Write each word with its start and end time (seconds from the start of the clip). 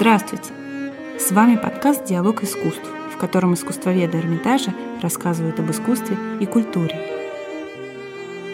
Здравствуйте! 0.00 0.52
С 1.18 1.32
вами 1.32 1.56
подкаст 1.56 2.04
«Диалог 2.04 2.44
искусств», 2.44 2.88
в 3.12 3.16
котором 3.16 3.54
искусствоведы 3.54 4.18
Эрмитажа 4.18 4.72
рассказывают 5.02 5.58
об 5.58 5.72
искусстве 5.72 6.16
и 6.38 6.46
культуре. 6.46 6.94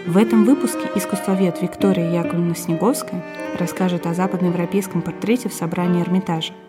В 0.07 0.17
этом 0.17 0.47
выпуске 0.47 0.91
искусствовед 0.95 1.61
Виктория 1.61 2.11
Яковлевна 2.11 2.55
Снеговская 2.55 3.23
расскажет 3.59 4.07
о 4.07 4.15
западноевропейском 4.15 5.03
портрете 5.03 5.51
в 5.51 5.53
собрании 5.53 6.01
Эрмитажа– 6.01 6.55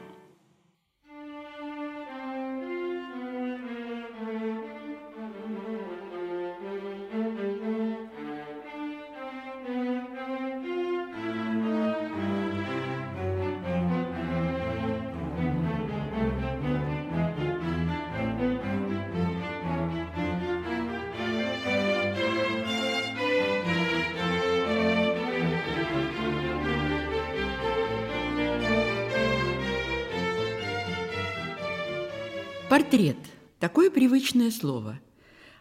Портрет– 32.75 33.15
такое 33.61 33.89
привычное 33.89 34.51
слово. 34.51 34.99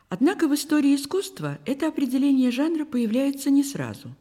Однако 0.09 0.49
в 0.49 0.55
истории 0.57 0.97
искусства 0.97 1.61
это 1.65 1.87
определение 1.87 2.51
жанра 2.51 2.85
появляется 2.85 3.51
не 3.51 3.63
сразу. 3.63 4.17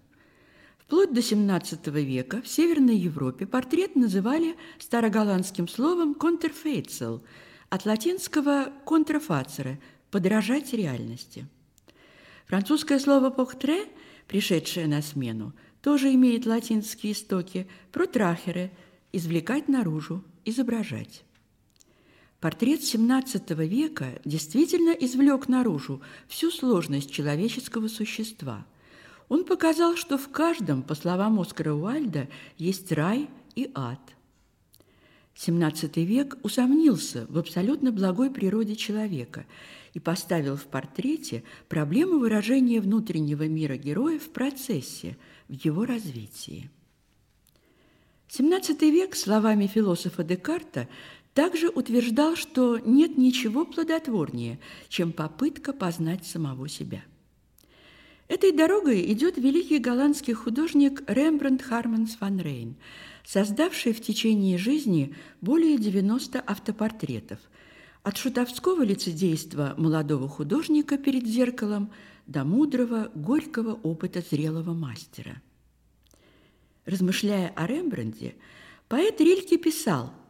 Вплоть 0.77 1.11
до 1.11 1.21
XVII 1.21 1.89
века 2.03 2.43
в 2.43 2.48
Северной 2.48 2.95
Европе 2.95 3.48
портрет 3.48 3.95
называли 3.95 4.55
староголландским 4.77 5.68
словом 5.68 6.13
«контерфейцел», 6.13 7.23
от 7.70 7.87
латинского 7.87 8.71
«контрафацере»– 8.85 9.81
«подражать 10.12 10.71
реальности». 10.71 11.48
Французское 12.46 12.99
слово 12.99 13.31
«портре», 13.31 13.87
пришедшее 14.27 14.85
на 14.85 15.01
смену, 15.01 15.53
тоже 15.81 16.13
имеет 16.13 16.46
латинские 16.46 17.13
истоки 17.13 17.68
«протрахере»– 17.91 18.71
«извлекать 19.12 19.68
наружу», 19.68 20.23
«изображать». 20.46 21.23
Портрет 22.44 22.82
XVII 22.82 23.66
века 23.66 24.20
действительно 24.26 24.90
извлек 24.90 25.48
наружу 25.48 26.02
всю 26.27 26.52
сложность 26.52 27.10
человеческого 27.10 27.88
существа. 27.88 28.66
Он 29.30 29.46
показал, 29.46 29.96
что 29.96 30.18
в 30.18 30.27
каждом, 30.27 30.84
по 30.84 30.94
словам 30.94 31.40
Оскара 31.40 31.74
Уальда, 31.74 32.27
есть 32.58 32.91
рай 32.91 33.30
и 33.55 33.71
ад. 33.74 34.02
XVII 35.38 36.04
век 36.04 36.36
усомнился 36.44 37.27
в 37.30 37.38
абсолютно 37.38 37.94
благой 37.94 38.30
природе 38.30 38.76
человека 38.76 39.46
и 39.94 40.02
поставил 40.02 40.58
в 40.58 40.66
портрете 40.66 41.46
проблему 41.70 42.20
выражения 42.20 42.82
внутреннего 42.82 43.48
мира 43.48 43.77
героя 43.77 44.20
в 44.20 44.27
процессе, 44.32 45.16
в 45.48 45.54
его 45.54 45.86
развитии. 45.86 46.70
XVII 48.27 48.91
век, 48.91 49.16
словами 49.16 49.68
философа 49.68 50.24
Декарта, 50.24 50.90
также 51.34 51.70
утверждал, 51.70 52.35
что 52.35 52.77
нет 52.77 53.17
ничего 53.17 53.65
плодотворнее, 53.65 54.59
чем 54.87 55.12
попытка 55.12 55.73
познать 55.73 56.25
самого 56.25 56.70
себя. 56.70 57.03
Этой 58.27 58.51
дорогой 58.51 59.12
идет 59.12 59.37
великий 59.37 59.79
голландский 59.79 60.34
художник 60.34 61.03
Рембрандт 61.07 61.62
Харманс 61.62 62.17
ван 62.20 62.40
Рейн, 62.40 62.75
создавший 63.25 63.93
в 63.93 64.01
течение 64.01 64.57
жизни 64.57 65.16
более 65.41 65.78
90 65.78 66.41
автопортретов, 66.45 67.40
от 68.02 68.18
шутовского 68.18 68.84
лицедейства 68.84 69.75
молодого 69.78 70.28
художника 70.28 70.97
перед 70.97 71.25
зеркалом 71.25 71.91
до 72.28 72.44
мудрого, 72.44 73.12
горького 73.16 73.74
опыта 73.74 74.22
зрелого 74.22 74.74
мастера. 74.74 75.41
Размышляя 76.85 77.50
о 77.56 77.66
Рембранде, 77.66 78.35
поэт 78.88 79.19
Рильке 79.19 79.58
писал– 79.58 80.13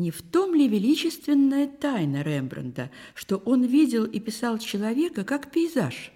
не 0.00 0.10
в 0.10 0.22
том 0.22 0.54
ли 0.54 0.66
величественная 0.66 1.66
тайна 1.68 2.22
Рембранда, 2.22 2.90
что 3.14 3.36
он 3.36 3.64
видел 3.64 4.06
и 4.06 4.18
писал 4.18 4.58
человека 4.58 5.24
как 5.24 5.50
пейзаж, 5.52 6.10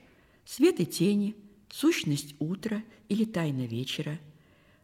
свет 0.47 0.81
и 0.81 0.87
тени, 0.87 1.37
сущность 1.71 2.35
утра 2.39 2.83
или 3.11 3.25
тайна 3.27 3.67
вечера? 3.67 4.19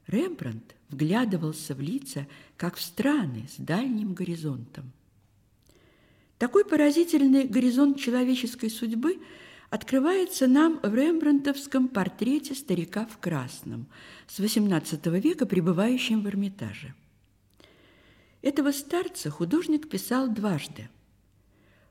Рембрандт 0.06 0.76
вглядывался 0.90 1.74
в 1.74 1.80
лица, 1.80 2.26
как 2.58 2.76
в 2.76 2.82
страны 2.82 3.46
с 3.48 3.56
дальним 3.56 4.12
горизонтом. 4.12 4.92
Такой 6.36 6.66
поразительный 6.66 7.44
горизонт 7.44 7.98
человеческой 7.98 8.68
судьбы 8.68 9.18
открывается 9.70 10.46
нам 10.46 10.78
в 10.82 10.94
рембрандтовском 10.94 11.88
портрете 11.88 12.54
старика 12.54 13.06
в 13.06 13.18
красном 13.18 13.86
с 14.26 14.40
XVIII 14.40 15.20
века, 15.20 15.46
пребывающим 15.46 16.22
в 16.22 16.28
Эрмитаже. 16.28 16.94
Этого 18.42 18.72
старца 18.72 19.30
художник 19.30 19.88
писал 19.88 20.28
дважды. 20.28 20.88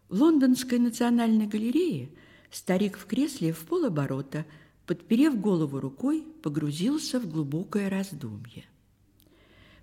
В 0.07 0.21
Лондонской 0.21 0.79
национальной 0.79 1.45
галерее 1.45 2.09
старик 2.49 2.97
в 2.97 3.05
кресле 3.05 3.53
в 3.53 3.59
полоборота, 3.65 4.45
подперев 4.87 5.39
голову 5.39 5.79
рукой, 5.79 6.25
погрузился 6.41 7.19
в 7.19 7.29
глубокое 7.29 7.89
раздумье. 7.89 8.65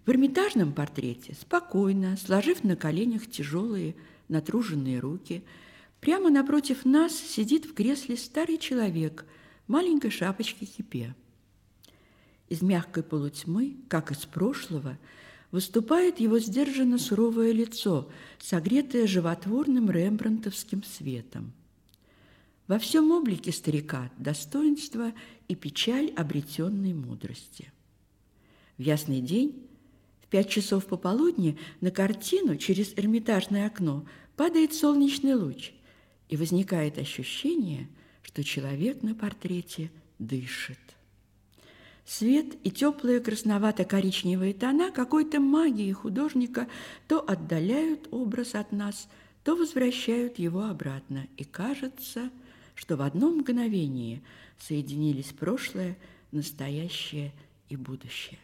В 0.05 0.11
эрмитажном 0.11 0.73
портрете 0.73 1.35
спокойно, 1.41 2.17
сложив 2.17 2.65
на 2.65 2.75
коленях 2.75 3.31
тяжелые, 3.31 3.95
натруженные 4.29 4.99
руки, 4.99 5.45
прямо 6.01 6.31
напротив 6.31 6.85
нас 6.85 7.13
сидит 7.13 7.65
в 7.67 7.75
кресле 7.75 8.17
старый 8.17 8.59
человек 8.59 9.25
маленькой 9.69 10.11
шапочке 10.11 10.67
хипе. 10.67 11.15
Из 12.49 12.63
мягкой 12.63 13.05
полутьмы, 13.05 13.77
как 13.89 14.11
из 14.11 14.27
прошлого, 14.27 14.99
выступает 15.57 16.21
его 16.21 16.39
сдержанно 16.39 16.99
суровое 16.99 17.51
лицо, 17.51 18.11
согретое 18.39 19.07
животворным 19.07 19.91
рембрандтовским 19.91 20.83
светом. 20.85 21.55
Во 22.69 22.79
всем 22.79 23.11
облике 23.11 23.53
старика 23.53 24.11
достоинство 24.19 25.15
и 25.49 25.55
печаль 25.55 26.13
обретенной 26.15 26.93
мудрости. 26.93 27.73
В 28.77 28.83
ясный 28.83 29.23
день, 29.23 29.67
в 30.21 30.27
пять 30.27 30.51
часов 30.51 30.85
пополудни, 30.85 31.57
на 31.81 31.91
картину 31.91 32.57
через 32.57 32.93
эрмитажное 32.93 33.67
окно 33.67 34.07
падает 34.37 34.75
солнечный 34.75 35.37
луч, 35.37 35.73
и 36.29 36.37
возникает 36.37 36.99
ощущение, 36.99 37.89
что 38.23 38.45
человек 38.45 39.03
на 39.03 39.15
портрете 39.15 39.91
дышит. 40.19 40.96
Свет 42.07 42.55
и 42.63 42.71
теплые 42.71 43.19
красновато-коричневые 43.19 44.55
тона 44.55 44.93
какой-то 44.93 45.41
магии 45.41 45.91
художника 45.91 46.69
то 47.09 47.19
отдаляют 47.19 48.07
образ 48.13 48.55
от 48.55 48.71
нас, 48.71 49.09
то 49.43 49.57
возвращают 49.57 50.39
его 50.39 50.65
обратно. 50.67 51.27
И 51.37 51.43
кажется, 51.43 52.31
что 52.77 52.97
в 52.97 53.03
одно 53.03 53.31
мгновение 53.31 54.23
соединились 54.59 55.33
прошлое, 55.33 55.99
настоящее 56.31 57.33
и 57.69 57.77
будущее. 57.77 58.39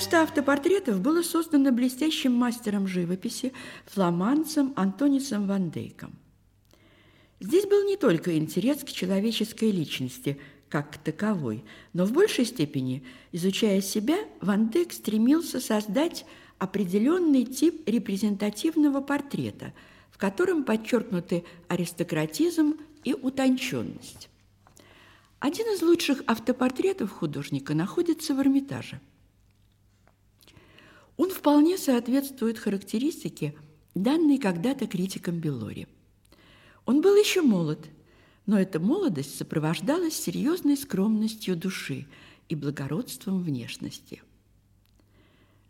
Ста 0.00 0.22
автопортретов 0.22 0.98
было 1.02 1.20
создано 1.20 1.72
блестящим 1.72 2.32
мастером 2.32 2.88
живописи, 2.88 3.52
фламандцем 3.84 4.72
Антонисом 4.74 5.46
Ван 5.46 5.70
Дейком. 5.70 6.14
Здесь 7.38 7.66
был 7.66 7.86
не 7.86 7.98
только 7.98 8.38
интерес 8.38 8.78
к 8.82 8.88
человеческой 8.88 9.70
личности, 9.70 10.40
как 10.70 10.96
таковой, 10.96 11.64
но 11.92 12.06
в 12.06 12.12
большей 12.12 12.46
степени, 12.46 13.04
изучая 13.30 13.82
себя, 13.82 14.16
Ван 14.40 14.70
Дейк 14.70 14.94
стремился 14.94 15.60
создать 15.60 16.24
определенный 16.58 17.44
тип 17.44 17.86
репрезентативного 17.86 19.02
портрета, 19.02 19.74
в 20.10 20.16
котором 20.16 20.64
подчеркнуты 20.64 21.44
аристократизм 21.68 22.76
и 23.04 23.12
утонченность. 23.12 24.30
Один 25.40 25.66
из 25.66 25.82
лучших 25.82 26.22
автопортретов 26.26 27.10
художника 27.10 27.74
находится 27.74 28.34
в 28.34 28.40
Эрмитаже. 28.40 28.98
Он 31.20 31.28
вполне 31.28 31.76
соответствует 31.76 32.58
характеристике, 32.58 33.54
данной 33.94 34.38
когда-то 34.38 34.86
критиком 34.86 35.38
Беллори. 35.38 35.86
Он 36.86 37.02
был 37.02 37.14
еще 37.14 37.42
молод, 37.42 37.90
но 38.46 38.58
эта 38.58 38.80
молодость 38.80 39.36
сопровождалась 39.36 40.14
серьезной 40.14 40.78
скромностью 40.78 41.56
души 41.56 42.06
и 42.48 42.54
благородством 42.54 43.42
внешности. 43.42 44.22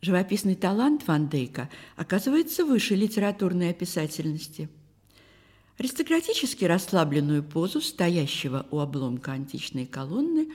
Живописный 0.01 0.55
талант 0.55 1.09
Ван 1.09 1.29
Дейка 1.29 1.69
оказывается 1.97 2.65
выше 2.65 2.95
литературной 2.95 3.71
описательности– 3.71 4.69
Аристократически 5.81 6.67
расслабленную 6.67 7.43
позу 7.43 7.81
стоящего 7.81 8.67
у 8.71 8.81
обломка 8.81 9.33
античной 9.33 9.87
колонны 9.87 10.51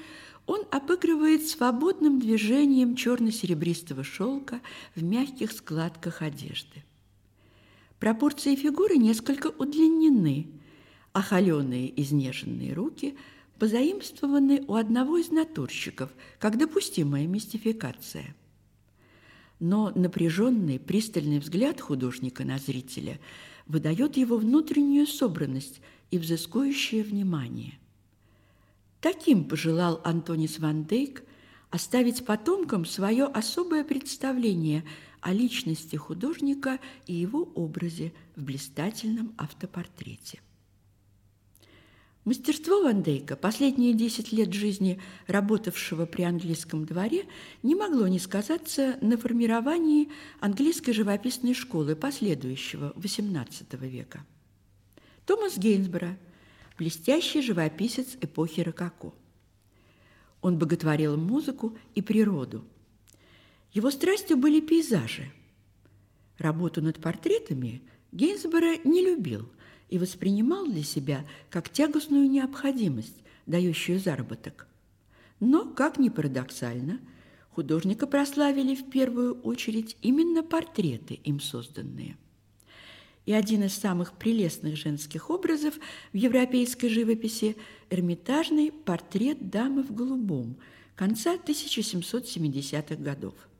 он 0.45 0.61
обыгрывает 0.69 1.47
свободным 1.47 2.19
движением 2.19 2.95
черно-серебристого 2.95 4.03
шелка 4.03 4.61
в 4.93 5.01
мягких 5.01 5.51
складках 5.51 6.21
одежды. 6.21 6.83
Пропорции 7.97 8.55
фигуры 8.55 8.97
несколько 8.97 9.47
удлинены, 9.47 10.45
а 11.11 11.23
холеные 11.23 11.99
изнеженные 11.99 12.73
руки 12.73 13.17
позаимствованы 13.57 14.63
у 14.67 14.75
одного 14.75 15.17
из 15.17 15.31
натурщиков, 15.31 16.11
как 16.37 16.59
допустимая 16.59 17.25
мистификация. 17.25 18.35
Но 19.59 19.91
напряженный, 19.95 20.79
пристальный 20.79 21.39
взгляд 21.39 21.81
художника 21.81 22.45
на 22.45 22.59
зрителя– 22.59 23.19
выдает 23.65 24.17
его 24.17 24.37
внутреннюю 24.37 25.07
собранность 25.07 25.81
и 26.11 26.17
взыскующее 26.17 27.03
внимание. 27.03 27.79
Таким 29.01 29.45
пожелал 29.45 30.01
Антонис 30.03 30.59
Ван 30.59 30.83
Дейк 30.83 31.23
оставить 31.69 32.25
потомкам 32.25 32.85
свое 32.85 33.25
особое 33.25 33.83
представление 33.83 34.83
о 35.21 35.33
личности 35.33 35.95
художника 35.95 36.79
и 37.05 37.13
его 37.13 37.43
образе 37.55 38.13
в 38.35 38.43
блистательном 38.43 39.33
автопортрете. 39.37 40.39
Мастерство 42.25 42.81
Ван 42.81 43.03
Дейка, 43.03 43.35
последние 43.35 43.93
10 43.93 44.31
лет 44.31 44.51
жизни 44.51 44.99
работавшего 45.27 46.07
при 46.07 46.23
английском 46.23 46.83
дворе, 46.83 47.27
не 47.61 47.75
могло 47.75 48.07
не 48.07 48.17
сказаться 48.17 48.97
на 48.99 49.15
формировании 49.15 50.09
английской 50.39 50.91
живописной 50.91 51.53
школы 51.53 51.95
последующего 51.95 52.93
XVIII 52.95 53.87
века. 53.87 54.25
Томас 55.27 55.55
Гейнсборо– 55.59 56.17
блестящий 56.79 57.43
живописец 57.43 58.17
эпохи 58.19 58.61
Рококо. 58.61 59.13
Он 60.41 60.57
боготворил 60.57 61.17
музыку 61.17 61.77
и 61.93 62.01
природу. 62.01 62.65
Его 63.71 63.91
страстью 63.91 64.37
были 64.37 64.61
пейзажи. 64.61 65.31
Работу 66.39 66.81
над 66.81 66.99
портретами 66.99 67.83
Гейнсборо 68.11 68.77
не 68.83 69.05
любил– 69.05 69.47
и 69.89 69.97
воспринимал 69.97 70.65
для 70.65 70.83
себя 70.83 71.25
как 71.49 71.69
тягостную 71.69 72.29
необходимость, 72.29 73.15
дающую 73.45 73.99
заработок. 73.99 74.67
Но, 75.39 75.65
как 75.65 75.97
ни 75.97 76.09
парадоксально, 76.09 76.99
художника 77.51 78.07
прославили 78.07 78.75
в 78.75 78.89
первую 78.89 79.39
очередь 79.41 79.97
именно 80.01 80.43
портреты, 80.43 81.15
им 81.23 81.39
созданные. 81.39 82.17
И 83.25 83.33
один 83.33 83.63
из 83.63 83.73
самых 83.73 84.13
прелестных 84.13 84.77
женских 84.77 85.29
образов 85.29 85.75
в 86.13 86.17
европейской 86.17 86.89
живописи– 86.89 87.57
эрмитажный 87.89 88.71
портрет 88.71 89.49
дамы 89.49 89.83
в 89.83 89.93
голубом 89.93 90.57
конца 90.95 91.35
1770-х 91.35 92.95
годов– 92.95 93.33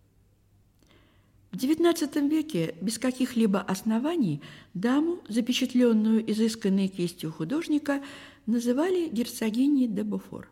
в 1.55 1.57
XIX 1.57 2.29
веке 2.29 2.75
без 2.81 2.99
каких-либо 2.99 3.61
оснований 3.61 4.41
даму, 4.73 5.19
запечатленную 5.29 6.29
изысканной 6.29 6.89
кистью 6.89 7.31
художника, 7.31 8.03
называли 8.45 9.07
герцогиней 9.07 9.87
де 9.87 10.03
Буфор. 10.03 10.49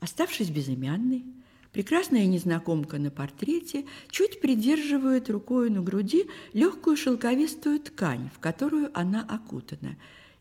Оставшись 0.00 0.50
безымянной, 0.50 1.24
прекрасная 1.72 2.26
незнакомка 2.26 2.98
на 2.98 3.10
портрете 3.10 3.86
чуть 4.10 4.42
придерживает 4.42 5.30
рукой 5.30 5.70
на 5.70 5.80
груди 5.80 6.26
легкую 6.52 6.98
шелковистую 6.98 7.80
ткань, 7.80 8.28
в 8.36 8.40
которую 8.40 8.90
она 8.92 9.22
окутана, 9.26 9.96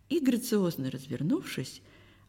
и, 0.10 0.20
грациозно 0.20 0.92
развернувшись, 0.92 1.82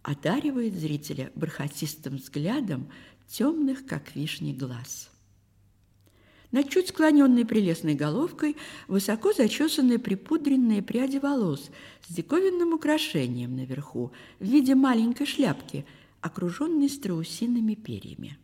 одаривает 0.02 0.75
зрителя 0.75 1.32
бархатистым 1.35 2.19
взглядом 2.19 2.88
темных, 3.26 3.85
как 3.85 4.14
вишни, 4.14 4.52
глаз. 4.52 5.11
Над 6.55 6.71
чуть 6.71 6.91
склоненной 6.91 7.45
прелестной 7.45 7.97
головкой 7.97 8.56
высоко 8.87 9.33
зачесанные 9.33 9.99
припудренные 9.99 10.83
пряди 10.83 11.17
волос 11.17 11.69
с 12.06 12.15
диковинным 12.15 12.75
украшением 12.75 13.56
наверху 13.56 14.12
в 14.39 14.45
виде 14.45 14.77
маленькой 14.77 15.27
шляпки, 15.27 15.85
окруженной 16.21 16.89
страусиными 16.89 17.75
перьями. 17.75 18.39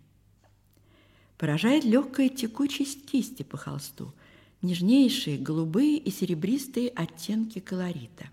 Поражает 1.39 1.85
легкая 1.85 2.29
текучесть 2.31 3.09
кисти 3.09 3.45
по 3.45 3.57
холсту, 3.57 4.13
нежнейшие 4.61 5.39
голубые 5.39 5.97
и 5.97 6.11
серебристые 6.11 6.89
оттенки 6.89 7.61
колорита. 7.61 8.29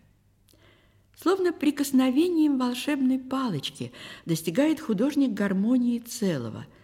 Словно 1.16 1.54
прикосновением 1.54 2.58
волшебной 2.58 3.20
палочки 3.20 3.92
достигает 4.26 4.80
художник 4.80 5.34
гармонии 5.34 6.00
целого– 6.00 6.66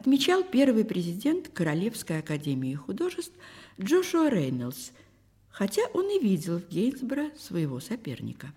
отмечал 0.00 0.42
первый 0.42 0.86
президент 0.86 1.50
Королевской 1.50 2.20
академии 2.20 2.74
художеств 2.74 3.34
Джошуа 3.78 4.30
Рейнольдс, 4.30 4.92
хотя 5.50 5.82
он 5.92 6.08
и 6.08 6.18
видел 6.18 6.58
в 6.58 6.68
Гейнсборо 6.70 7.30
своего 7.36 7.80
соперника. 7.80 8.54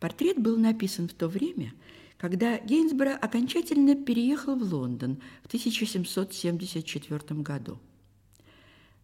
Портрет 0.00 0.38
был 0.38 0.56
написан 0.56 1.08
в 1.08 1.12
то 1.12 1.28
время, 1.28 1.74
когда 2.16 2.58
Гейнсборо 2.58 3.10
окончательно 3.10 3.94
переехал 3.94 4.56
в 4.56 4.62
Лондон 4.62 5.18
в 5.42 5.48
1774 5.48 7.40
году. 7.42 7.78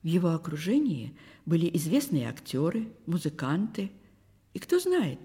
В 0.02 0.06
его 0.06 0.30
окружении 0.30 1.14
были 1.44 1.68
известные 1.76 2.30
актеры, 2.30 2.88
музыканты, 3.04 3.90
и 4.54 4.58
кто 4.58 4.78
знает, 4.80 5.18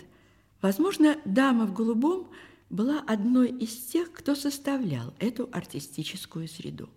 возможно, 0.61 1.17
дама 1.23 1.65
в 1.65 1.73
голубом– 1.73 2.27
была 2.73 3.01
одной 3.05 3.49
из 3.49 3.75
тех, 3.85 4.11
кто 4.11 4.33
составлял 4.33 5.13
эту 5.19 5.47
артистическую 5.51 6.47
среду. 6.47 6.89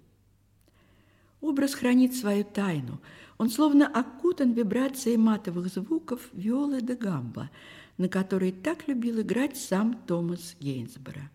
Образ 1.43 1.75
хранит 1.75 2.15
свою 2.15 2.45
тайну. 2.45 2.99
Он 3.37 3.51
словно 3.51 3.87
окутан 3.87 4.53
вибрацией 4.53 5.19
матовых 5.19 5.69
звуков 5.69 6.31
виолы 6.33 6.81
де 6.81 6.95
гамба, 6.95 7.51
на 7.99 8.09
которой 8.09 8.53
так 8.53 8.89
любил 8.89 9.21
играть 9.21 9.59
сам 9.59 9.93
Томас 10.07 10.57
Гейнсборо. 10.61 11.31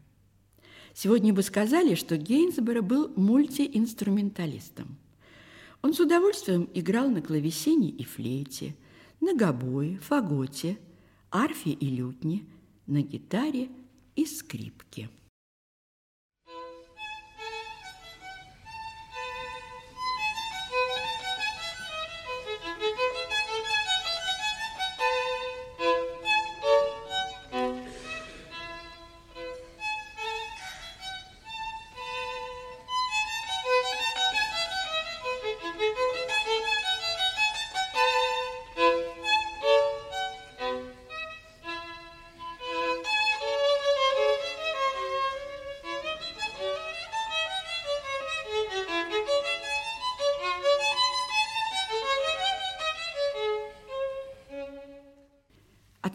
Сегодня 0.96 1.34
бы 1.34 1.44
сказали, 1.44 1.94
что 1.94 2.18
Гейнсборо 2.18 2.82
был 2.82 3.14
мультиинструменталистом. 3.16 4.98
Он 5.84 5.94
с 5.94 6.00
удовольствием 6.00 6.68
играл 6.74 7.10
на 7.10 7.22
клавесине 7.22 7.90
и 7.90 8.04
флейте, 8.04 8.76
на 9.20 9.36
гобое, 9.36 10.00
фаготе, 10.00 10.80
арфе 11.30 11.70
и 11.70 11.90
лютне, 11.96 12.44
на 12.88 13.04
гитаре– 13.04 13.70
и 14.22 14.26
скрипки. 14.26 15.10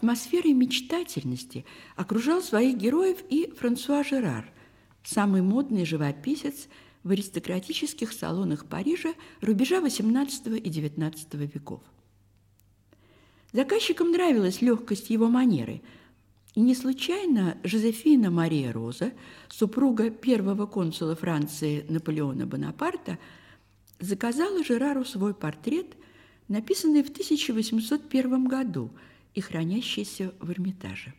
Атмосферой 0.07 0.53
мечтательности 0.53 1.65
окружал 1.97 2.41
своих 2.41 2.77
героев 2.77 3.17
и 3.29 3.51
Франсуа 3.59 4.05
Жерар, 4.05 4.49
самый 5.03 5.41
модный 5.41 5.83
живописец 5.85 6.69
в 7.03 7.11
аристократических 7.11 8.13
салонах 8.13 8.67
Парижа 8.67 9.13
рубежа 9.41 9.79
XVIII 9.79 10.59
и 10.59 10.69
XIX 10.69 11.51
веков. 11.53 11.81
Заказчикам 13.51 14.11
нравилась 14.11 14.61
легкость 14.61 15.09
его 15.09 15.27
манеры, 15.27 15.81
и 16.55 16.61
не 16.61 16.73
случайно 16.73 17.57
Жозефина 17.65 18.31
Мария 18.31 18.71
Роза, 18.71 19.11
супруга 19.49 20.09
первого 20.09 20.67
консула 20.67 21.17
Франции 21.17 21.85
Наполеона 21.89 22.45
Бонапарта, 22.45 23.19
заказала 23.99 24.63
Жерару 24.63 25.03
свой 25.03 25.33
портрет, 25.33 25.97
написанный 26.47 27.03
в 27.03 27.09
1801 27.09 28.45
году 28.45 28.91
и 29.37 29.39
хранящийся 29.39 30.33
в 30.39 30.49
Эрмитаже. 30.49 31.13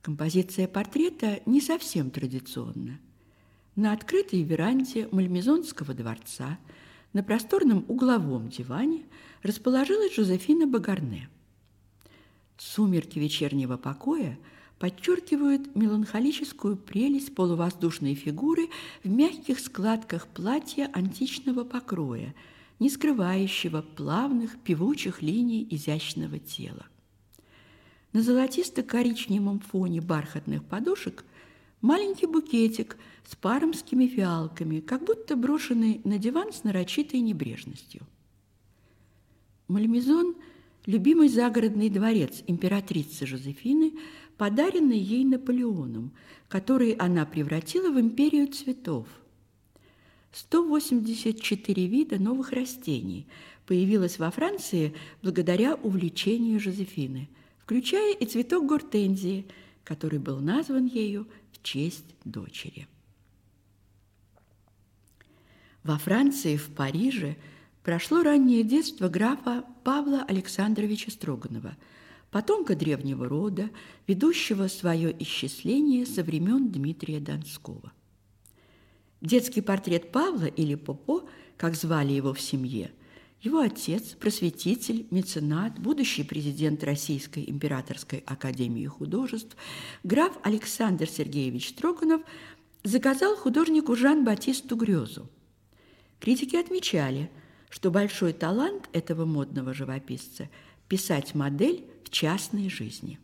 Композиция 0.00 0.66
портрета 0.66 1.42
не 1.44 1.60
совсем 1.60 2.10
традиционна. 2.10 2.98
На 3.74 3.92
открытой 3.92 4.42
веранде 4.42 5.06
Мальмезонского 5.12 5.92
дворца 5.92 6.58
на 7.12 7.22
просторном 7.22 7.84
угловом 7.88 8.48
диване 8.48 9.02
расположилась 9.42 10.14
Жозефина 10.14 10.66
Багарне. 10.66 11.28
Сумерки 12.56 13.18
вечернего 13.18 13.76
покоя 13.76 14.38
подчеркивают 14.78 15.76
меланхолическую 15.76 16.78
прелесть 16.78 17.34
полувоздушной 17.34 18.14
фигуры 18.14 18.70
в 19.04 19.08
мягких 19.10 19.60
складках 19.60 20.28
платья 20.28 20.88
античного 20.94 21.64
покроя, 21.64 22.34
не 22.78 22.90
скрывающего 22.90 23.82
плавных 23.82 24.58
певучих 24.60 25.22
линий 25.22 25.66
изящного 25.70 26.38
тела. 26.38 26.86
На 28.12 28.22
золотисто-коричневом 28.22 29.60
фоне 29.60 30.00
бархатных 30.00 30.64
подушек 30.64 31.24
маленький 31.80 32.26
букетик 32.26 32.96
с 33.26 33.36
пармскими 33.36 34.06
фиалками, 34.06 34.80
как 34.80 35.04
будто 35.04 35.36
брошенный 35.36 36.00
на 36.04 36.18
диван 36.18 36.52
с 36.52 36.64
нарочитой 36.64 37.20
небрежностью. 37.20 38.02
Мальмезон– 39.68 40.36
любимый 40.86 41.28
загородный 41.28 41.90
дворец 41.90 42.42
императрицы 42.46 43.26
Жозефины, 43.26 43.94
подаренный 44.38 44.98
ей 44.98 45.24
Наполеоном, 45.24 46.12
который 46.48 46.92
она 46.92 47.26
превратила 47.26 47.90
в 47.90 48.00
империю 48.00 48.48
цветов. 48.48 49.08
184 50.36 51.86
вида 51.86 52.18
новых 52.18 52.52
растений 52.52 53.26
появилось 53.66 54.18
во 54.18 54.30
Франции 54.30 54.94
благодаря 55.22 55.74
увлечению 55.74 56.60
Жозефины– 56.60 57.28
включая 57.66 58.14
и 58.14 58.24
цветок 58.26 58.64
гортензии, 58.64 59.44
который 59.82 60.20
был 60.20 60.38
назван 60.38 60.86
ею 60.86 61.26
в 61.50 61.60
честь 61.64 62.14
дочери. 62.24 62.86
Во 65.82 65.98
Франции, 65.98 66.56
в 66.56 66.68
Париже, 66.68 67.36
прошло 67.82 68.22
раннее 68.22 68.62
детство 68.62 69.08
графа 69.08 69.64
Павла 69.82 70.22
Александровича 70.28 71.10
Строганова, 71.10 71.76
потомка 72.30 72.76
древнего 72.76 73.28
рода, 73.28 73.68
ведущего 74.06 74.68
свое 74.68 75.14
исчисление 75.24 76.06
со 76.06 76.22
времен 76.22 76.70
Дмитрия 76.70 77.18
Донского. 77.18 77.92
Детский 79.26 79.60
портрет 79.60 80.12
Павла 80.12 80.44
или 80.44 80.76
Попо, 80.76 81.24
как 81.56 81.74
звали 81.74 82.12
его 82.12 82.32
в 82.32 82.40
семье– 82.40 82.92
его 83.42 83.60
отец, 83.60 84.14
просветитель, 84.18 85.06
меценат, 85.10 85.78
будущий 85.78 86.24
президент 86.24 86.82
Российской 86.82 87.44
императорской 87.46 88.24
академии 88.26 88.86
художеств, 88.86 89.56
граф 90.02 90.36
Александр 90.42 91.06
Сергеевич 91.08 91.68
Строганов 91.68 92.22
заказал 92.82 93.36
художнику 93.36 93.94
Жан-Батисту 93.94 94.74
Грёзу. 94.74 95.28
Критики 96.18 96.56
отмечали, 96.56 97.30
что 97.68 97.90
большой 97.90 98.32
талант 98.32 98.88
этого 98.92 99.26
модного 99.26 99.74
живописца– 99.74 100.48
писать 100.88 101.34
модель 101.34 101.84
в 102.04 102.10
частной 102.10 102.68
жизни. 102.68 103.20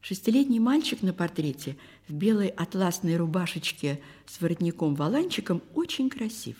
Шестилетний 0.00 0.60
мальчик 0.60 1.02
на 1.02 1.12
портрете 1.12 1.76
в 2.06 2.12
белой 2.12 2.48
атласной 2.48 3.16
рубашечке 3.16 4.00
с 4.26 4.40
воротником-воланчиком 4.40 5.62
очень 5.74 6.08
красив. 6.08 6.56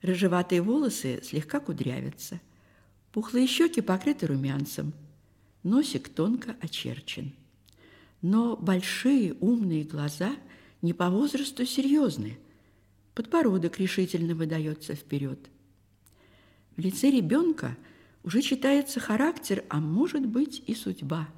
Рыжеватые 0.00 0.62
волосы 0.62 1.20
слегка 1.24 1.58
кудрявятся, 1.58 2.40
пухлые 3.12 3.48
щеки 3.48 3.80
покрыты 3.80 4.26
румянцем, 4.26 4.92
носик 5.64 6.08
тонко 6.08 6.56
очерчен. 6.60 7.32
Но 8.22 8.56
большие 8.56 9.34
умные 9.34 9.82
глаза 9.82 10.36
не 10.82 10.92
по 10.92 11.10
возрасту 11.10 11.66
серьезные, 11.66 12.38
подбородок 13.14 13.80
решительно 13.80 14.36
выдается 14.36 14.94
вперед. 14.94 15.38
В 16.76 16.80
лице 16.80 17.10
ребенка 17.10 17.76
уже 18.22 18.40
читается 18.40 19.00
характер, 19.00 19.64
а 19.68 19.80
может 19.80 20.24
быть 20.24 20.62
и 20.66 20.74
судьба. 20.76 21.28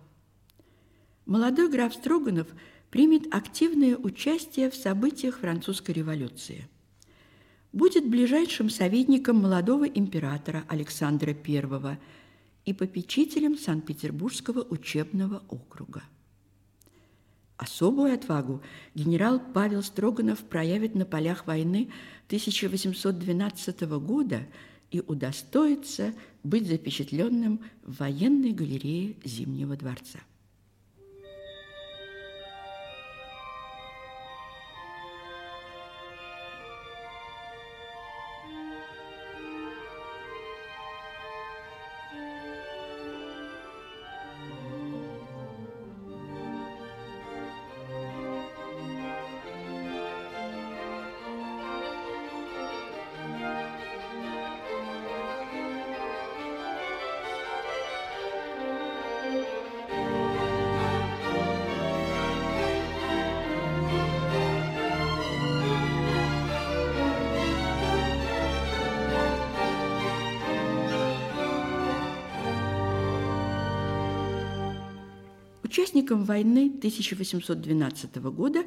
Молодой 1.30 1.70
граф 1.70 1.94
Строганов 1.94 2.48
примет 2.90 3.34
активное 3.34 3.96
участие 3.96 4.68
в 4.70 4.74
событиях 4.74 5.38
французской 5.38 5.92
революции– 5.92 6.68
будет 7.72 8.08
ближайшим 8.08 8.70
советником 8.70 9.36
молодого 9.36 9.84
императора 9.84 10.64
Александра 10.68 11.30
I 11.32 11.98
и 12.64 12.72
попечителем 12.72 13.56
Санкт-Петербургского 13.56 14.62
учебного 14.62 15.42
округа. 15.48 16.02
Особую 17.56 18.14
отвагу 18.14 18.62
генерал 18.94 19.40
Павел 19.52 19.82
Строганов 19.82 20.38
проявит 20.38 20.94
на 20.94 21.04
полях 21.04 21.46
войны 21.46 21.90
1812 22.26 23.82
года 23.82 24.46
и 24.90 25.00
удостоится 25.00 26.14
быть 26.42 26.66
запечатленным 26.66 27.60
в 27.84 27.98
военной 27.98 28.52
галерее 28.52 29.16
Зимнего 29.24 29.76
дворца. 29.76 30.20
Участником 75.90 76.24
войны 76.24 76.72
1812 76.78 78.14
года 78.30 78.62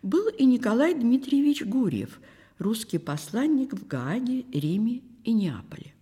был 0.00 0.28
и 0.28 0.44
Николай 0.44 0.94
Дмитриевич 0.94 1.64
Гурьев, 1.64 2.20
русский 2.60 2.98
посланник 2.98 3.72
в 3.72 3.84
Гааге, 3.88 4.44
Риме 4.52 5.02
и 5.24 5.32
Неаполе. 5.32 5.92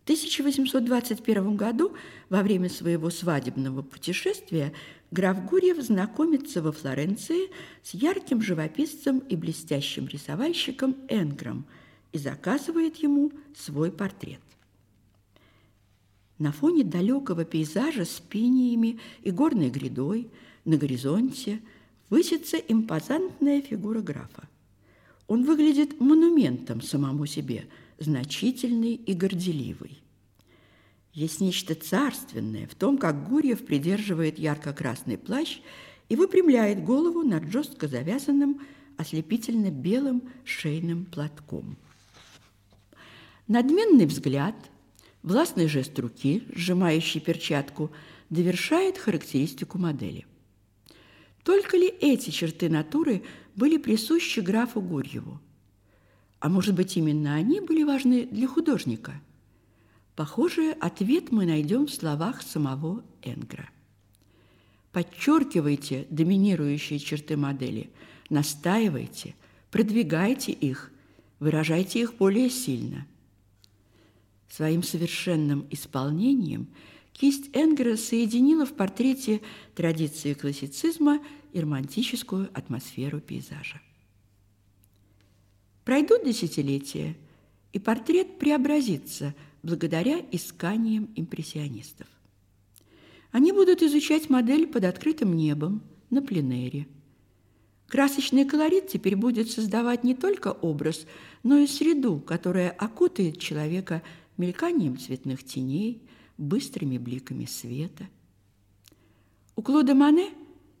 В 0.00 0.02
1821 0.04 1.56
году, 1.56 1.96
во 2.28 2.42
время 2.42 2.68
своего 2.68 3.08
свадебного 3.08 3.80
путешествия, 3.80 4.74
граф 5.10 5.42
Гурьев 5.46 5.82
знакомится 5.82 6.60
во 6.60 6.70
Флоренции 6.70 7.48
с 7.82 7.94
ярким 7.94 8.42
живописцем 8.42 9.20
и 9.20 9.34
блестящим 9.34 10.08
рисовальщиком 10.08 10.94
Энгром 11.08 11.64
и 12.12 12.18
заказывает 12.18 12.96
ему 12.96 13.32
свой 13.56 13.90
портрет. 13.90 14.40
На 16.42 16.50
фоне 16.50 16.82
далекого 16.82 17.44
пейзажа 17.44 18.04
с 18.04 18.18
пиниями 18.18 18.98
и 19.22 19.30
горной 19.30 19.70
грядой 19.70 20.28
на 20.64 20.76
горизонте 20.76 21.60
высится 22.10 22.56
импозантная 22.56 23.62
фигура 23.62 24.00
графа. 24.00 24.48
Он 25.28 25.44
выглядит 25.44 26.00
монументом 26.00 26.82
самому 26.82 27.26
себе, 27.26 27.68
значительный 28.00 28.94
и 28.94 29.12
горделивый. 29.14 30.02
Есть 31.12 31.40
нечто 31.40 31.76
царственное 31.76 32.66
в 32.66 32.74
том, 32.74 32.98
как 32.98 33.28
Гурьев 33.28 33.64
придерживает 33.64 34.36
ярко-красный 34.36 35.18
плащ 35.18 35.60
и 36.08 36.16
выпрямляет 36.16 36.82
голову 36.82 37.22
над 37.22 37.52
жестко 37.52 37.86
завязанным 37.86 38.62
ослепительно 38.96 39.70
белым 39.70 40.24
шейным 40.42 41.04
платком. 41.04 41.76
Надменный 43.46 44.06
взгляд– 44.06 44.56
Властный 45.22 45.68
жест 45.68 45.96
руки, 45.98 46.42
сжимающий 46.52 47.20
перчатку, 47.20 47.92
довершает 48.28 48.98
характеристику 48.98 49.78
модели. 49.78 50.26
Только 51.44 51.76
ли 51.76 51.88
эти 51.88 52.30
черты 52.30 52.68
натуры 52.68 53.22
были 53.54 53.76
присущи 53.76 54.40
графу 54.40 54.80
Гурьеву? 54.80 55.40
А 56.40 56.48
может 56.48 56.74
быть, 56.74 56.96
именно 56.96 57.34
они 57.34 57.60
были 57.60 57.84
важны 57.84 58.26
для 58.26 58.48
художника? 58.48 59.20
Похоже, 60.16 60.72
ответ 60.80 61.30
мы 61.30 61.46
найдем 61.46 61.86
в 61.86 61.94
словах 61.94 62.42
самого 62.42 63.04
Энгра. 63.22 63.70
Подчеркивайте 64.90 66.06
доминирующие 66.10 66.98
черты 66.98 67.36
модели, 67.36 67.90
настаивайте, 68.28 69.34
продвигайте 69.70 70.52
их, 70.52 70.90
выражайте 71.38 72.00
их 72.00 72.14
более 72.16 72.50
сильно. 72.50 73.06
Своим 74.54 74.82
совершенным 74.82 75.66
исполнением– 75.70 76.68
Кисть 77.12 77.50
Энгера 77.52 77.96
соединила 77.96 78.66
в 78.66 78.72
портрете 78.72 79.40
традиции 79.74 80.34
классицизма 80.34 81.22
и 81.52 81.60
романтическую 81.60 82.50
атмосферу 82.54 83.20
пейзажа. 83.20 83.80
Пройдут 85.84 86.24
десятилетия, 86.24 87.16
и 87.72 87.78
портрет 87.78 88.38
преобразится 88.38 89.34
благодаря 89.62 90.20
исканиям 90.30 91.10
импрессионистов. 91.16 92.06
Они 93.30 93.50
будут 93.52 93.82
изучать 93.82 94.28
модель 94.28 94.66
под 94.66 94.84
открытым 94.84 95.34
небом, 95.34 95.82
на 96.10 96.20
пленэре. 96.20 96.86
Красочный 97.88 98.44
колорит 98.44 98.88
теперь 98.88 99.16
будет 99.16 99.50
создавать 99.50 100.04
не 100.04 100.14
только 100.14 100.48
образ, 100.48 101.06
но 101.42 101.56
и 101.56 101.66
среду, 101.66 102.20
которая 102.20 102.70
окутает 102.70 103.38
человека 103.38 104.02
мельканием 104.42 104.98
цветных 104.98 105.44
теней, 105.44 106.02
быстрыми 106.36 106.98
бликами 106.98 107.44
света. 107.44 108.08
У 109.54 109.62
Клода 109.62 109.94
Мане 109.94 110.30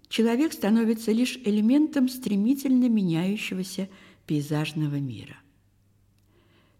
человек 0.08 0.52
становится 0.52 1.12
лишь 1.12 1.38
элементом 1.44 2.08
стремительно 2.08 2.88
меняющегося 2.88 3.88
пейзажного 4.26 4.96
мира. 4.96 5.36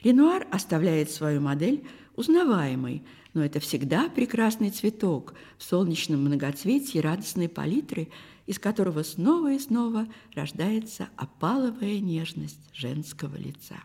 Ренуар 0.03 0.49
оставляет 0.51 1.11
свою 1.11 1.41
модель 1.41 1.87
узнаваемой, 2.17 3.05
но 3.35 3.45
это 3.45 3.61
всегда 3.61 4.09
прекрасный 4.09 4.71
цветок 4.71 5.35
в 5.59 5.63
солнечном 5.63 6.21
многоцветии 6.21 6.99
радостной 6.99 7.49
палитры, 7.49 8.09
из 8.47 8.59
которого 8.59 9.05
снова 9.05 9.53
и 9.53 9.59
снова 9.61 10.09
рождается 10.35 11.09
опаловая 11.17 12.01
нежность 12.01 12.61
женского 12.75 13.37
лица. 13.37 13.77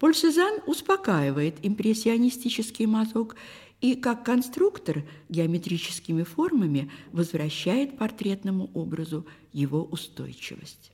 Поль 0.00 0.14
Сезанн 0.14 0.60
успокаивает 0.66 1.58
импрессионистический 1.60 2.86
мазок 2.86 3.36
и 3.82 3.94
как 3.94 4.24
конструктор 4.24 5.04
геометрическими 5.28 6.22
формами 6.22 6.90
возвращает 7.12 7.98
портретному 7.98 8.70
образу 8.72 9.26
его 9.52 9.84
устойчивость. 9.84 10.92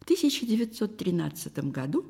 В 0.00 0.04
1913 0.04 1.70
году 1.70 2.06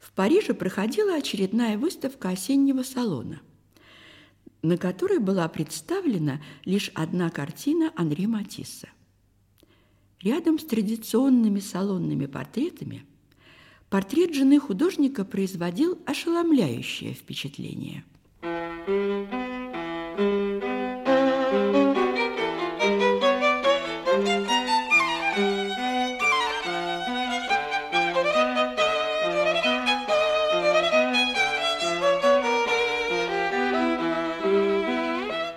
в 0.00 0.10
Париже 0.10 0.54
проходила 0.54 1.14
очередная 1.14 1.78
выставка 1.78 2.30
осеннего 2.30 2.82
салона, 2.82 3.40
на 4.62 4.76
которой 4.76 5.20
была 5.20 5.46
представлена 5.46 6.42
лишь 6.64 6.90
одна 6.94 7.30
картина 7.30 7.92
Анри 7.94 8.26
Матисса. 8.26 8.88
Рядом 10.20 10.58
с 10.58 10.64
традиционными 10.64 11.60
салонными 11.60 12.26
портретами– 12.26 13.06
Портрет 13.90 14.34
жены 14.34 14.60
художника 14.60 15.24
производил 15.24 15.98
ошеломляющее 16.04 17.14
впечатление. 17.14 18.04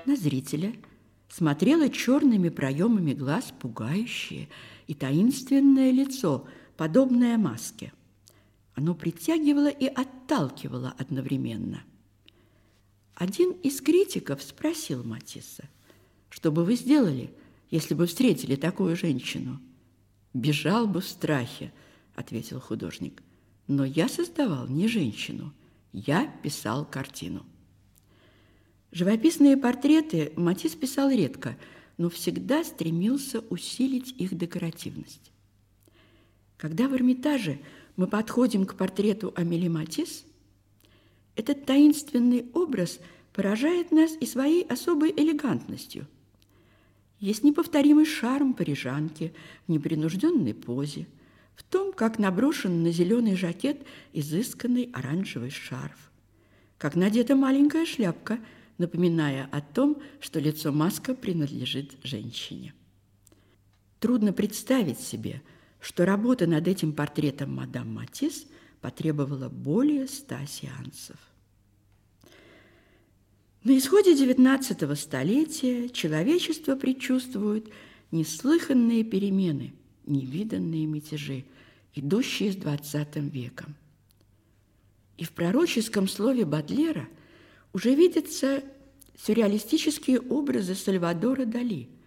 На 0.06 0.16
зрителя 0.16 0.74
смотрело 1.28 1.90
черными 1.90 2.48
проемами 2.48 3.12
глаз 3.12 3.54
пугающее 3.60 4.48
и 4.88 4.94
таинственное 4.94 5.92
лицо, 5.92 6.48
подобное 6.78 7.38
маске– 7.38 7.92
оно 8.76 8.96
притягивало 8.96 9.70
и 9.70 9.86
отталкивало 9.86 10.94
одновременно. 10.98 11.84
Один 13.16 13.52
из 13.52 13.82
критиков 13.82 14.42
спросил 14.42 15.04
Матисса, 15.04 15.70
что 16.30 16.52
бы 16.52 16.64
вы 16.64 16.76
сделали, 16.76 17.34
если 17.70 17.94
бы 17.94 18.08
встретили 18.08 18.56
такую 18.56 18.96
женщину? 18.96 19.60
«Бежал 20.34 20.88
бы 20.88 21.02
в 21.02 21.08
страхе»,– 21.08 21.74
ответил 22.16 22.62
художник. 22.62 23.22
«Но 23.68 23.84
я 23.84 24.08
создавал 24.08 24.68
не 24.68 24.88
женщину, 24.88 25.54
я 25.92 26.26
писал 26.42 26.86
картину». 26.86 27.46
Живописные 28.94 29.58
портреты 29.58 30.32
Матисс 30.38 30.76
писал 30.76 31.10
редко, 31.10 31.58
но 31.98 32.10
всегда 32.10 32.64
стремился 32.64 33.42
усилить 33.50 34.16
их 34.18 34.38
декоративность. 34.38 35.32
Когда 36.58 36.88
в 36.88 36.96
Эрмитаже– 36.96 37.60
мы 38.02 38.08
подходим 38.08 38.66
к 38.66 38.74
портрету 38.74 39.32
Амели 39.36 39.68
Матис, 39.68 40.26
этот 41.36 41.68
таинственный 41.68 42.48
образ 42.56 43.00
поражает 43.32 43.92
нас 43.92 44.14
и 44.20 44.26
своей 44.26 44.64
особой 44.64 45.12
элегантностью. 45.12 46.08
Есть 47.20 47.44
неповторимый 47.44 48.06
шарм 48.06 48.56
парижанки 48.56 49.36
в 49.68 49.72
непринужденной 49.72 50.56
позе, 50.56 51.06
в 51.54 51.62
том, 51.62 51.94
как 51.94 52.18
наброшен 52.18 52.82
на 52.82 52.90
зеленый 52.90 53.36
жакет 53.36 53.86
изысканный 54.14 54.90
оранжевый 54.94 55.52
шарф, 55.52 56.12
как 56.80 56.96
надета 56.96 57.36
маленькая 57.36 57.86
шляпка, 57.86 58.40
напоминая 58.80 59.48
о 59.52 59.62
том, 59.62 60.02
что 60.20 60.40
лицо 60.40 60.72
маска 60.72 61.14
принадлежит 61.14 61.98
женщине. 62.02 62.74
Трудно 64.00 64.34
представить 64.34 65.00
себе– 65.00 65.44
что 65.82 66.06
работа 66.06 66.46
над 66.48 66.68
этим 66.68 66.94
портретом 66.94 67.56
мадам 67.56 67.94
Матис 67.94 68.46
потребовала 68.80 69.50
более 69.50 70.08
ста 70.08 70.46
сеансов. 70.46 71.18
На 73.64 73.78
исходе 73.78 74.14
XIX 74.14 74.96
столетия 74.96 75.90
человечество 75.90 76.76
предчувствует 76.76 77.70
неслыханные 78.12 79.04
перемены, 79.04 79.74
невиданные 80.06 80.86
мятежи, 80.86 81.46
идущие 81.94 82.52
с 82.52 82.56
XX 82.56 83.30
веком. 83.30 83.76
И 85.18 85.24
в 85.24 85.32
пророческом 85.32 86.08
слове 86.08 86.46
Бадлера 86.46 87.08
уже 87.74 87.94
видятся 87.94 88.64
сюрреалистические 89.18 90.20
образы 90.20 90.76
Сальвадора 90.76 91.46
Дали– 91.46 91.90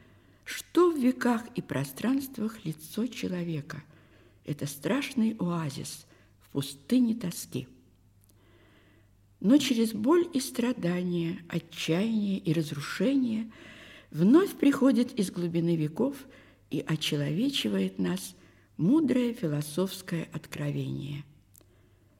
что 0.45 0.91
в 0.91 0.99
веках 0.99 1.43
и 1.55 1.63
пространствах 1.63 2.65
лицо 2.65 3.07
человека? 3.07 3.83
Это 4.45 4.67
страшный 4.67 5.37
оазис 5.39 6.07
в 6.41 6.51
пустыне 6.51 7.15
тоски. 7.15 7.67
Но 9.41 9.57
через 9.57 9.93
боль 9.93 10.29
и 10.33 10.41
страдания, 10.41 11.43
отчаяние 11.49 12.39
и 12.39 12.53
разрушение 12.53 13.51
вновь 14.11 14.55
приходит 14.55 15.19
из 15.19 15.31
глубины 15.31 15.77
веков 15.77 16.17
и 16.71 16.85
очеловечивает 16.87 17.99
нас 17.99 18.35
мудрое 18.77 19.33
философское 19.33 20.29
откровение. 20.33 21.25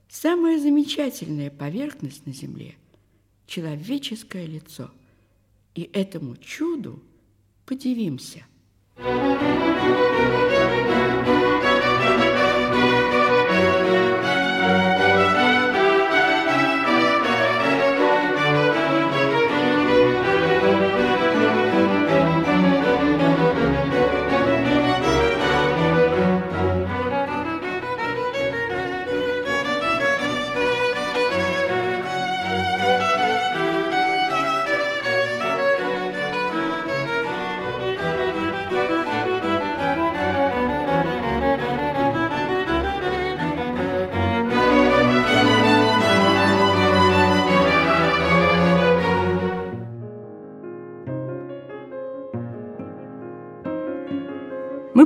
Самая 0.07 0.59
замечательная 0.59 1.51
поверхность 1.51 2.25
на 2.25 2.33
Земле– 2.33 2.75
человеческое 3.47 4.45
лицо. 4.45 4.89
И 5.75 5.89
этому 5.93 6.37
чуду– 6.37 7.03
Подивимся. 7.65 8.45
Мы 8.97 9.64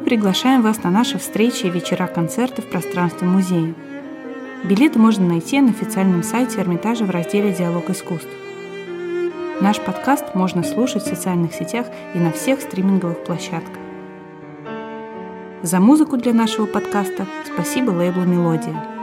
приглашаем 0.09 0.63
вас 0.63 0.81
на 0.81 0.89
наши 0.89 1.19
встречи 1.19 1.67
и 1.67 1.69
вечера-концерты 1.69 2.63
в 2.63 2.69
пространстве 2.71 3.27
музея. 3.27 3.75
Билеты 4.63 4.97
можно 4.97 5.23
найти 5.23 5.61
на 5.61 5.69
официальном 5.69 6.23
сайте 6.23 6.59
Эрмитажа 6.59 7.05
в 7.05 7.11
разделе 7.11 7.53
«Диалог 7.53 7.91
искусств». 7.91 8.31
Наш 9.61 9.79
подкаст 9.79 10.33
можно 10.33 10.63
слушать 10.63 11.03
в 11.03 11.07
социальных 11.07 11.53
сетях 11.53 11.85
и 12.15 12.17
на 12.17 12.31
всех 12.31 12.59
стриминговых 12.61 13.23
площадках. 13.23 13.77
За 15.61 15.79
музыку 15.79 16.17
для 16.17 16.33
нашего 16.33 16.65
подкаста 16.65 17.27
спасибо 17.45 17.91
лейблу 17.91 18.23
«Мелодия». 18.23 18.98